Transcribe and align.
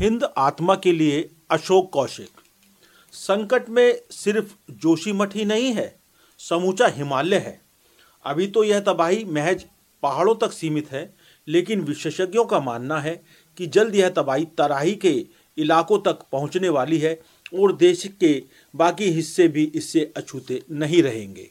हिंद 0.00 0.24
आत्मा 0.38 0.74
के 0.74 0.92
लिए 0.92 1.28
अशोक 1.50 1.90
कौशिक। 1.92 2.28
संकट 3.14 3.68
में 3.68 4.00
सिर्फ़ 4.10 4.54
जोशीमठ 4.72 5.34
ही 5.36 5.44
नहीं 5.44 5.72
है, 5.72 5.98
समूचा 6.40 6.86
हिमालय 6.86 7.36
है। 7.36 7.60
अभी 8.24 8.46
तो 8.46 8.62
यह 8.64 8.80
तबाही 8.80 9.24
महज 9.24 9.64
पहाड़ों 10.02 10.34
तक 10.34 10.52
सीमित 10.52 10.90
है, 10.92 11.02
लेकिन 11.48 11.80
विशेषज्ञों 11.80 12.44
का 12.44 12.60
मानना 12.60 13.00
है 13.00 13.14
कि 13.58 13.66
जल्द 13.66 13.94
यह 13.94 14.08
तबाही 14.08 14.44
तराही 14.58 14.94
के 14.94 15.12
इलाकों 15.58 15.98
तक 15.98 16.24
पहुँचने 16.32 16.68
वाली 16.68 16.98
है 16.98 17.14
और 17.54 17.76
देश 17.76 18.06
के 18.20 18.32
बाकी 18.74 19.10
हिस्से 19.10 19.48
भी 19.48 19.64
इससे 19.74 20.12
अछूते 20.16 20.62
नहीं 20.70 21.02
रहेंगे। 21.02 21.50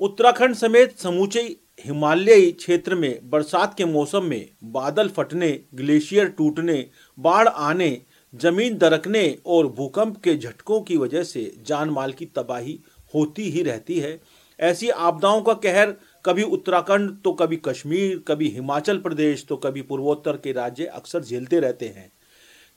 उत्तराखंड 0.00 0.54
समेत 0.54 0.98
समूचे 0.98 1.56
हिमालयी 1.78 2.50
क्षेत्र 2.52 2.94
में 2.94 3.30
बरसात 3.30 3.74
के 3.74 3.84
मौसम 3.84 4.24
में 4.24 4.48
बादल 4.64 5.08
फटने, 5.08 5.60
ग्लेशियर 5.74 6.28
टूटने, 6.28 6.86
बाढ़ 7.18 7.48
आने, 7.48 8.00
ज़मीन 8.34 8.76
दरकने 8.78 9.38
और 9.46 9.66
भूकंप 9.66 10.16
के 10.16 10.34
झटकों 10.34 10.80
की 10.80 10.96
वजह 10.96 11.22
से 11.22 11.54
जान 11.66 11.90
माल 11.90 12.12
की 12.12 12.26
तबाही 12.26 12.78
होती 13.14 13.50
ही 13.50 13.62
रहती 13.62 13.98
है। 14.00 14.20
ऐसी 14.60 14.88
आपदाओं 14.88 15.42
का 15.42 15.52
कहर, 15.54 15.94
कभी 16.24 16.42
उत्तराखंड 16.42 17.16
तो 17.22 17.32
कभी 17.32 17.56
कश्मीर, 17.56 18.22
कभी 18.28 18.48
हिमाचल 18.48 18.98
प्रदेश 18.98 19.44
तो 19.48 19.56
कभी 19.56 19.82
पूर्वोत्तर 19.82 20.36
के 20.36 20.52
राज्य 20.52 20.84
अक्सर 20.84 21.22
झेलते 21.22 21.60
रहते 21.60 21.88
हैं। 21.88 22.12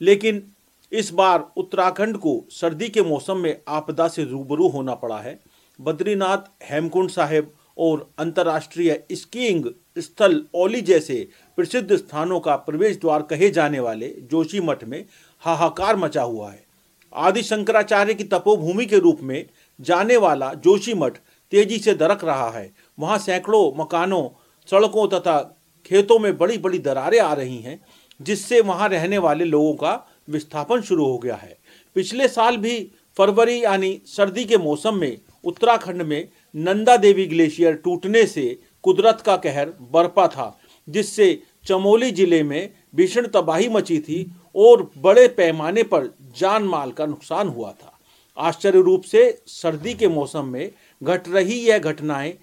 लेकिन 0.02 0.44
इस 0.92 1.12
बार 1.14 1.48
उत्तराखंड 1.58 2.18
को 2.18 2.44
सर्दी 2.52 2.90
के 2.90 3.02
मौसम 3.02 3.38
में 3.38 3.62
आपदा 3.68 4.08
से 4.08 4.24
रूबरू 4.24 4.68
होना 4.68 4.96
पड़ा 4.96 5.18
है। 5.18 5.40
बद्रीनाथ, 5.80 6.38
हेमकुंड 6.64 7.10
साहिब 7.10 7.52
और 7.78 8.10
अंतर्राष्ट्रीय 8.20 9.04
स्कीइंग 9.12 9.66
स्थल 9.98 10.44
ओली 10.54 10.82
जैसे 10.82 11.28
प्रसिद्ध 11.58 11.96
स्थानों 11.96 12.40
का 12.40 12.56
प्रवेश 12.56 12.98
द्वार 12.98 13.22
कहे 13.22 13.50
जाने 13.50 13.80
वाले 13.80 14.08
जोशी 14.32 14.60
मठ 14.60 14.84
में 14.84 15.04
हाहाकार 15.44 15.96
मचा 15.96 16.22
हुआ 16.22 16.52
है। 16.52 16.66
आदि 17.14 17.44
शंकराचार्य 17.44 18.14
की 18.14 18.24
तपोभूमि 18.24 18.86
के 18.86 19.00
रूप 19.00 19.20
में 19.22 19.46
जाने 19.80 20.18
वाला 20.18 20.54
जोशी 20.54 20.94
मठ 20.94 21.18
तेज़ी 21.52 21.78
से 21.78 21.94
दरक 21.94 22.24
रहा 22.24 22.50
है। 22.50 22.72
वहाँ 23.00 23.18
सैकड़ों 23.18 23.72
मकानों, 23.78 24.28
सड़कों 24.68 25.08
तथा 25.08 25.40
खेतों 25.86 26.20
में 26.20 26.38
बड़ी 26.38 26.58
बड़ी 26.58 26.80
दरारें 26.80 27.20
आ 27.20 27.34
रही 27.34 27.58
हैं, 27.58 27.80
जिससे 28.22 28.62
वहाँ 28.62 28.90
रहने 28.90 29.18
वाले 29.18 29.46
लोगों 29.46 29.74
का 29.74 30.08
विस्थापन 30.30 30.82
शुरू 30.82 31.06
हो 31.06 31.18
गया 31.18 31.36
है। 31.36 31.58
पिछले 31.96 32.28
साल 32.28 32.58
भी 32.58 32.92
फरवरी 33.18 33.64
यानी 33.64 34.02
सर्दी 34.06 34.46
के 34.46 34.58
मौसम 34.58 34.96
में 34.96 35.18
उत्तराखंड 35.44 36.02
में 36.02 36.28
नंदा 36.56 36.96
देवी 36.98 37.26
ग्लेशियर 37.26 37.74
टूटने 37.76 38.26
से 38.26 38.60
कुदरत 38.84 39.22
का 39.26 39.36
कहर 39.38 39.74
बरपा 39.94 40.28
था, 40.28 40.58
जिससे 40.88 41.42
चमोली 41.68 42.12
ज़िले 42.12 42.42
में 42.44 42.70
भीषण 42.96 43.28
तबाही 43.28 43.68
मची 43.70 44.00
थी 44.00 44.26
और 44.56 44.90
बड़े 44.98 45.28
पैमाने 45.28 45.84
पर 45.84 46.10
जान 46.40 46.64
माल 46.64 46.92
का 46.92 47.06
नुकसान 47.06 47.48
हुआ 47.48 47.72
था। 47.74 47.94
आश्चर्य 48.38 48.82
रूप 48.82 49.04
से 49.04 49.30
सर्दी 49.48 49.94
के 49.94 50.08
मौसम 50.08 50.46
में 50.46 50.70
घट 51.02 51.28
रही 51.30 51.60
यह 51.60 51.80
घटनाएँ 51.80 52.34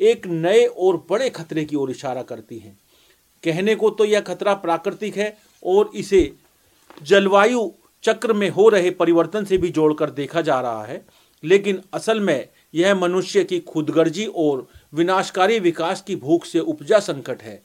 एक 0.00 0.26
नए 0.26 0.64
और 0.66 0.96
बड़े 1.10 1.28
खतरे 1.30 1.64
की 1.64 1.76
ओर 1.76 1.90
इशारा 1.90 2.22
करती 2.22 2.58
हैं। 2.58 2.78
कहने 3.44 3.74
को 3.74 3.90
तो 3.90 4.04
यह 4.04 4.20
खतरा 4.20 4.54
प्राकृतिक 4.56 5.16
है 5.16 5.36
और 5.62 5.90
इसे 5.94 6.30
जलवायु 7.02 7.68
चक्र 8.04 8.32
में 8.32 8.48
हो 8.50 8.68
रहे 8.68 8.90
परिवर्तन 8.92 9.44
से 9.44 9.56
भी 9.58 9.68
जोड़कर 9.70 10.10
देखा 10.10 10.40
जा 10.40 10.60
रहा 10.60 10.84
है, 10.84 11.04
लेकिन 11.44 11.80
असल 11.94 12.20
में 12.20 12.48
यह 12.74 12.94
मनुष्य 12.94 13.44
की 13.44 13.58
खुदगर्जी 13.60 14.26
और 14.26 14.66
विनाशकारी 14.94 15.58
विकास 15.58 16.02
की 16.02 16.16
भूख 16.16 16.44
से 16.44 16.60
उपजा 16.60 16.98
संकट 16.98 17.42
है। 17.42 17.62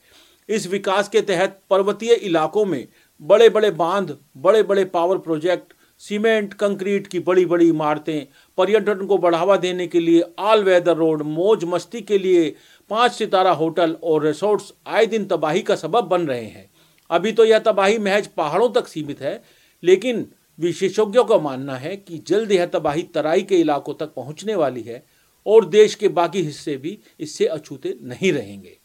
इस 0.50 0.68
विकास 0.68 1.10
के 1.10 1.22
तहत 1.22 1.62
पर्वतीय 1.70 2.14
इलाकों 2.14 2.66
में 2.66 2.88
बड़े 3.22 3.50
बड़े 3.50 3.72
बाँध 3.72 4.18
बड़े 4.38 4.64
बड़े 4.64 4.86
पावर 4.86 5.18
प्रोजेक्ट 5.18 5.74
सीमेंट 6.02 6.54
कंक्रीट 6.54 7.08
की 7.08 7.20
बड़ी 7.20 7.46
बड़ी 7.46 7.68
इमारतें, 7.70 8.28
पर्यटन 8.58 9.06
को 9.06 9.18
बढ़ावा 9.18 9.56
देने 9.58 9.88
के 9.88 10.00
लिए 10.00 10.22
ऑल 10.40 10.64
वेदर 10.64 10.96
रोड 10.96 11.22
मौज 11.22 11.64
मस्ती 11.64 12.02
के 12.02 12.18
लिए 12.18 12.50
पाँच 12.90 13.12
सितारा 13.12 13.52
होटल 13.52 13.96
और 14.04 14.26
रिसोर्ट्स 14.26 14.72
आए 14.88 15.06
दिन 15.06 15.26
तबाही 15.26 15.62
का 15.62 15.76
सबब 15.76 16.04
बन 16.04 16.28
रहे 16.28 16.44
हैं। 16.44 16.70
अभी 17.10 17.32
तो 17.32 17.46
यह 17.46 17.60
तबाही 17.60 17.98
महज 17.98 18.28
पहाड़ों 18.28 18.70
तक 18.70 18.88
सीमित 18.88 19.22
है, 19.22 19.42
लेकिन 19.84 20.26
विशेषज्ञों 20.60 21.24
का 21.26 21.38
मानना 21.38 21.76
है 21.76 21.96
कि 21.98 22.18
जल्द 22.28 22.52
यह 22.52 22.66
तबाही 22.66 23.04
तराई 23.04 23.42
के 23.42 23.56
इलाकों 23.56 23.94
तक 23.94 24.14
पहुँचने 24.14 24.56
वाली 24.56 24.82
है 24.82 25.04
और 25.46 25.66
देश 25.66 25.96
के 25.96 26.08
बाकी 26.10 26.42
हिस्से 26.42 26.76
भी 26.78 26.98
इससे 27.20 27.46
अछूते 27.46 27.98
नहीं 28.02 28.32
रहेंगे। 28.34 28.78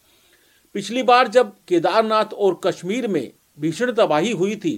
पिछली 0.74 1.02
बार 1.02 1.28
जब 1.28 1.52
केदारनाथ 1.68 2.32
और 2.34 2.60
कश्मीर 2.64 3.08
में 3.08 3.32
भीषण 3.60 3.92
तबाही 3.92 4.32
हुई 4.32 4.56
थी, 4.56 4.74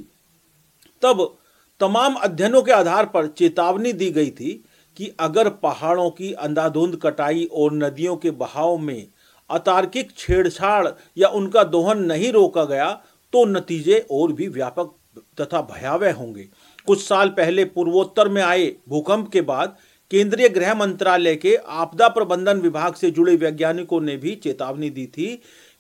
तब 1.02 1.36
तमाम 1.80 2.14
अध्ययनों 2.14 2.62
के 2.62 2.72
आधार 2.72 3.06
पर 3.06 3.26
चेतावनी 3.28 3.92
दी 3.92 4.10
गई 4.10 4.30
थी 4.30 4.52
कि 4.96 5.10
अगर 5.20 5.48
पहाड़ों 5.58 6.10
की 6.10 6.32
अंधाधुंध 6.32 6.96
कटाई 6.96 7.44
और 7.52 7.72
नदियों 7.72 8.16
के 8.16 8.30
बहाव 8.30 8.76
में 8.78 9.06
अतार्किक 9.50 10.10
छेड़छाड़ 10.16 10.88
या 11.18 11.28
उनका 11.28 11.64
दोहन 11.64 12.04
नहीं 12.04 12.32
रोका 12.32 12.64
गया 12.64 12.90
तो 13.32 13.44
नतीजे 13.44 13.98
और 14.10 14.32
भी 14.32 14.48
व्यापक 14.48 14.94
तथा 15.40 15.60
भयावह 15.62 16.12
होंगे। 16.12 16.48
कुछ 16.86 17.02
साल 17.02 17.28
पहले 17.28 17.64
पूर्वोत्तर 17.64 18.28
में 18.28 18.42
आए 18.42 18.72
भूकंप 18.88 19.28
के 19.32 19.40
बाद 19.40 19.76
केंद्रीय 20.10 20.48
गृह 20.48 20.74
मंत्रालय 20.74 21.36
के 21.36 21.54
आपदा 21.56 22.08
प्रबंधन 22.08 22.60
विभाग 22.60 22.94
से 22.94 23.10
जुड़े 23.10 23.36
वैज्ञानिकों 23.36 24.00
ने 24.00 24.16
भी 24.16 24.34
चेतावनी 24.34 24.90
दी 24.90 25.06
थी 25.06 25.26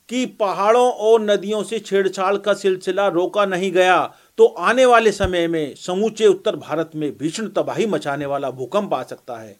कि 0.08 0.24
पहाड़ों 0.40 0.90
और 0.90 1.20
नदियों 1.20 1.62
से 1.62 1.78
छेड़छाड़ 1.78 2.36
का 2.36 2.54
सिलसिला 2.54 3.08
रोका 3.08 3.44
नहीं 3.46 3.70
गया। 3.72 4.02
तो 4.38 4.46
आने 4.46 4.84
वाले 4.86 5.12
समय 5.12 5.46
में 5.48 5.74
समूचे 5.74 6.26
उत्तर 6.26 6.56
भारत 6.56 6.90
में 6.94 7.10
भीषण 7.18 7.48
तबाही 7.48 7.86
मचाने 7.86 8.26
वाला 8.26 8.50
भूकंप 8.50 8.94
आ 8.94 9.02
सकता 9.02 9.36
है। 9.36 9.56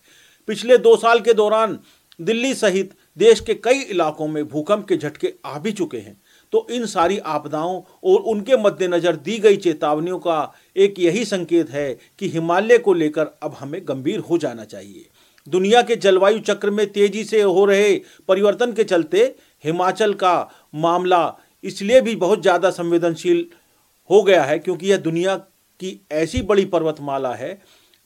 पिछले 0.49 0.79
दो 0.79 0.97
साल 0.97 1.21
के 1.21 1.35
दौरान 1.35 1.79
दिल्ली 2.21 2.55
सहित 2.55 2.95
देश 3.19 3.41
के 3.41 3.55
कई 3.55 3.81
इलाकों 3.81 4.29
में 4.29 4.45
भूकंप 4.49 4.87
के 4.89 4.97
झटके 4.97 5.33
आ 5.45 5.59
भी 5.59 5.73
चुके 5.73 5.99
हैं। 5.99 6.21
तो 6.55 6.67
इन 6.71 6.85
सारी 6.87 7.17
आपदाओं 7.19 7.81
और 8.05 8.21
उनके 8.23 8.57
मद्देनज़र 8.57 9.17
दी 9.19 9.39
गई 9.39 9.57
चेतावनियों 9.57 10.19
का 10.19 10.37
एक 10.77 10.99
यही 10.99 11.25
संकेत 11.25 11.71
है 11.71 11.87
कि 12.19 12.29
हिमालय 12.29 12.79
को 12.79 12.93
लेकर 12.95 13.31
अब 13.43 13.57
हमें 13.61 13.81
गंभीर 13.89 14.21
हो 14.21 14.39
जाना 14.39 14.65
चाहिए। 14.65 15.07
दुनिया 15.47 15.83
के 15.83 15.97
जलवायु 15.97 16.39
चक्र 16.41 16.71
में 16.71 16.87
तेज़ी 16.93 17.25
से 17.25 17.41
हो 17.43 17.65
रहे 17.65 17.95
परिवर्तन 18.29 18.73
के 18.73 18.85
चलते 18.85 19.25
हिमाचल 19.65 20.15
का 20.15 20.37
मामला 20.75 21.23
इसलिए 21.65 22.01
भी 22.01 22.17
बहुत 22.17 22.43
ज़्यादा 22.43 22.71
संवेदनशील 22.71 23.45
हो 24.11 24.23
गया 24.23 24.45
है 24.45 24.59
क्योंकि 24.59 24.91
यह 24.91 24.97
दुनिया 25.01 25.37
की 25.81 26.01
ऐसी 26.13 26.43
बड़ी 26.43 26.65
पर्वतमाला 26.67 27.35
है 27.35 27.59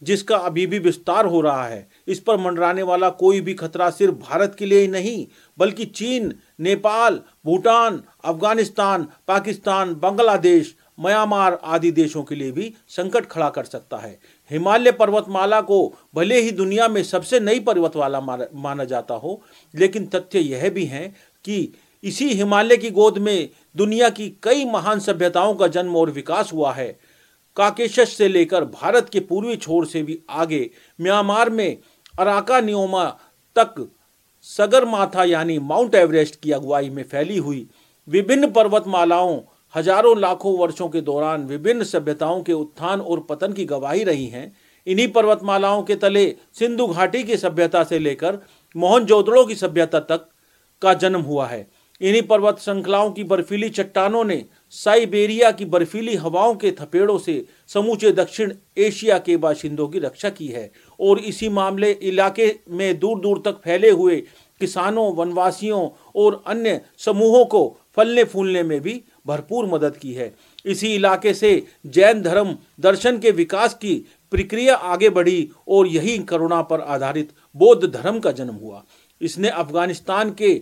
जिसका 0.02 0.36
अभी 0.36 0.66
भी 0.66 0.78
विस्तार 0.78 1.26
हो 1.26 1.40
रहा 1.40 1.66
है। 1.66 1.88
इस 2.08 2.20
पर 2.20 2.36
मंडराने 2.36 2.82
वाला 2.82 3.08
कोई 3.10 3.40
भी 3.40 3.54
खतरा 3.54 3.90
सिर्फ़ 3.90 4.14
भारत 4.14 4.56
के 4.58 4.66
लिए 4.66 4.80
ही 4.80 4.88
नहीं, 4.88 5.26
बल्कि 5.58 5.84
चीन, 5.84 6.32
नेपाल, 6.60 7.20
भूटान, 7.46 8.02
अफ़गानिस्तान, 8.24 9.06
पाकिस्तान, 9.28 9.94
बांग्लादेश, 9.94 10.74
म्यांमार 11.00 11.58
आदि 11.64 11.90
देशों 11.90 12.22
के 12.22 12.34
लिए 12.34 12.52
भी 12.52 12.74
संकट 12.88 13.26
खड़ा 13.26 13.48
कर 13.50 13.64
सकता 13.64 13.96
है। 13.96 14.18
हिमालय 14.50 14.92
पर्वतमाला 14.92 15.60
को 15.60 15.94
भले 16.14 16.40
ही 16.40 16.50
दुनिया 16.50 16.88
में 16.88 17.02
सबसे 17.02 17.40
नई 17.40 17.60
पर्वतमाला 17.60 18.20
माना 18.54 18.84
जाता 18.84 19.14
हो, 19.14 19.42
लेकिन 19.74 20.06
तथ्य 20.06 20.38
यह 20.38 20.68
भी 20.70 20.84
है 20.84 21.06
कि 21.44 21.72
इसी 22.04 22.28
हिमालय 22.28 22.76
की 22.76 22.90
गोद 22.90 23.18
में 23.18 23.48
दुनिया 23.76 24.08
की 24.08 24.28
कई 24.42 24.64
महान 24.64 25.00
सभ्यताओं 25.00 25.54
का 25.54 25.66
जन्म 25.66 25.96
और 25.96 26.10
विकास 26.10 26.52
हुआ 26.52 26.72
है। 26.72 26.88
काकेशस 27.56 28.12
से 28.16 28.28
लेकर 28.28 28.64
भारत 28.64 29.08
के 29.08 29.20
पूर्वी 29.20 29.56
छोर 29.56 29.86
से 29.86 30.02
भी 30.02 30.18
आगे 30.30 30.70
म्यांमार 31.00 31.50
में 31.50 31.76
अराका 32.18 32.60
नियोमा 32.60 33.04
तक 33.56 33.74
सगरमाथा 34.46 35.24
यानी 35.24 35.58
माउंट 35.58 35.94
एवरेस्ट 35.94 36.40
की 36.40 36.52
अगुवाई 36.52 36.90
में 36.90 37.02
फैली 37.02 37.36
हुई 37.36 37.66
विभिन्न 38.08 38.50
पर्वतमालाओं 38.50 39.38
हज़ारों 39.74 40.18
लाखों 40.18 40.56
वर्षों 40.58 40.88
के 40.88 41.00
दौरान 41.00 41.44
विभिन्न 41.46 41.84
सभ्यताओं 41.84 42.42
के 42.42 42.52
उत्थान 42.52 43.00
और 43.00 43.20
पतन 43.20 43.52
की 43.52 43.64
गवाही 43.64 44.04
रही 44.04 44.26
हैं। 44.26 44.52
इन्हीं 44.86 45.08
पर्वतमालाओं 45.08 45.82
के 45.82 45.94
तले 45.96 46.24
सिंधु 46.58 46.86
घाटी 46.86 47.22
की 47.22 47.36
सभ्यता 47.36 47.82
से 47.84 47.98
लेकर 47.98 48.38
मोहनजोदड़ो 48.74 49.44
की 49.44 49.54
सभ्यता 49.54 50.00
तक 50.00 50.28
का 50.82 50.94
जन्म 50.94 51.20
हुआ 51.20 51.46
है। 51.46 51.66
इन्हीं 52.00 52.22
पर्वत 52.22 52.58
श्रृंखलाओं 52.60 53.10
की 53.10 53.24
बर्फीली 53.24 53.68
चट्टानों 53.68 54.24
ने 54.24 54.44
साइबेरिया 54.70 55.50
की 55.50 55.64
बर्फीली 55.64 56.14
हवाओं 56.16 56.54
के 56.54 56.70
थपेड़ों 56.70 57.18
से 57.18 57.44
समूचे 57.68 58.12
दक्षिण 58.12 58.52
एशिया 58.76 59.18
के 59.18 59.36
बाशिंदों 59.36 59.88
की 59.88 59.98
रक्षा 59.98 60.30
की 60.30 60.46
है 60.46 60.70
और 61.00 61.18
इसी 61.18 61.48
मामले 61.48 61.90
इलाके 61.92 62.54
में 62.68 62.98
दूर 62.98 63.20
दूर 63.20 63.42
तक 63.44 63.60
फैले 63.64 63.90
हुए 63.90 64.16
किसानों, 64.60 65.14
वनवासियों 65.14 65.88
और 66.16 66.42
अन्य 66.46 66.80
समूहों 66.98 67.44
को 67.44 67.76
फलने 67.96 68.24
फूलने 68.24 68.62
में 68.62 68.80
भी 68.80 69.02
भरपूर 69.26 69.66
मदद 69.66 69.96
की 69.96 70.12
है। 70.12 70.32
इसी 70.66 70.94
इलाके 70.94 71.34
से 71.34 71.50
जैन 71.86 72.22
धर्म 72.22 72.56
दर्शन 72.80 73.18
के 73.18 73.30
विकास 73.30 73.74
की 73.74 73.94
प्रक्रिया 74.30 74.74
आगे 74.74 75.10
बढ़ी 75.10 75.48
और 75.68 75.86
यही 75.86 76.18
करुणा 76.18 76.62
पर 76.62 76.80
आधारित 76.80 77.30
बौद्ध 77.56 77.88
धर्म 77.88 78.18
का 78.18 78.32
जन्म 78.32 78.54
हुआ। 78.54 78.84
इसने 79.20 79.48
अफ़गानिस्तान 79.48 80.30
के 80.30 80.54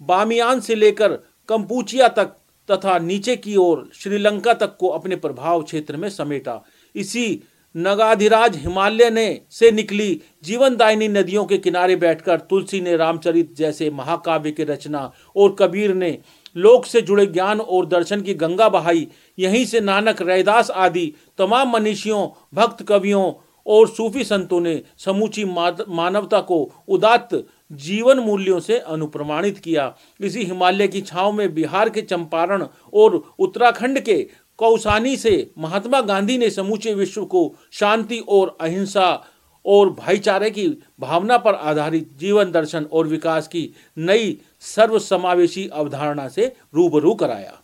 बामियान 0.00 0.60
से 0.60 0.74
लेकर 0.74 1.12
कंपूचिया 1.48 2.08
तक 2.08 2.36
तथा 2.68 2.98
नीचे 2.98 3.36
की 3.36 3.56
ओर 3.56 3.88
श्रीलंका 3.94 4.54
तक 4.54 4.76
को 4.76 4.88
अपने 4.88 5.16
प्रभाव 5.16 5.62
क्षेत्र 5.62 5.96
में 5.96 6.08
समेटा। 6.10 6.60
इसी 6.94 7.42
नगाधिराज 7.74 8.56
हिमालय 8.56 9.10
ने 9.10 9.40
से 9.50 9.70
निकली 9.70 10.20
जीवनदायिनी 10.44 11.08
नदियों 11.08 11.44
के 11.44 11.58
किनारे 11.58 11.96
बैठकर 11.96 12.40
तुलसी 12.40 12.80
ने 12.80 12.96
रामचरित 12.96 13.54
जैसे 13.56 13.90
महाकाव्य 13.90 14.50
की 14.50 14.64
रचना 14.64 15.12
और 15.36 15.54
कबीर 15.58 15.94
ने 15.94 16.18
लोक 16.56 16.86
से 16.86 17.00
जुड़े 17.00 17.26
ज्ञान 17.26 17.60
और 17.60 17.86
दर्शन 17.86 18.22
की 18.22 18.34
गंगा 18.34 18.68
बहाई, 18.68 19.06
यहीं 19.38 19.64
से 19.64 19.80
नानक 19.80 20.22
रैदास 20.22 20.70
आदि 20.70 21.12
तमाम 21.38 21.70
मनीषियों, 21.70 22.26
भक्त 22.54 22.82
कवियों 22.82 23.32
और 23.66 23.88
सूफी 23.88 24.24
संतों 24.24 24.60
ने 24.60 24.80
समूची 24.98 25.44
मानवता 25.44 26.40
को 26.40 26.62
उदात्त 26.88 27.44
जीवन 27.70 28.18
मूल्यों 28.18 28.60
से 28.60 28.78
अनुप्रमाणित 28.78 29.58
किया। 29.58 29.94
इसी 30.20 30.44
हिमालय 30.44 30.88
की 30.88 31.00
छाव 31.00 31.32
में 31.32 31.52
बिहार 31.54 31.90
के 31.90 32.02
चंपारण 32.02 32.66
और 32.94 33.22
उत्तराखंड 33.38 34.00
के 34.00 34.22
कौसानी 34.58 35.16
से 35.16 35.50
महात्मा 35.58 36.00
गांधी 36.00 36.38
ने 36.38 36.50
समूचे 36.50 36.94
विश्व 36.94 37.24
को 37.24 37.54
शांति 37.72 38.18
और 38.28 38.56
अहिंसा 38.60 39.24
और 39.64 39.90
भाईचारे 39.90 40.50
की 40.50 40.66
भावना 41.00 41.38
पर 41.38 41.54
आधारित 41.54 42.10
जीवन 42.18 42.50
दर्शन 42.52 42.84
और 42.92 43.06
विकास 43.06 43.48
की 43.48 43.68
नई 43.98 44.36
सर्वसमावेशी 44.60 45.66
अवधारणा 45.68 46.28
से 46.28 46.52
रूबरू 46.74 47.14
कराया। 47.14 47.58